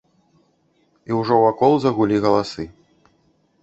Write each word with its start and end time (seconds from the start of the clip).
І 1.11 1.19
ўжо 1.19 1.39
вакол 1.45 1.71
загулі 1.87 2.15
галасы. 2.27 2.71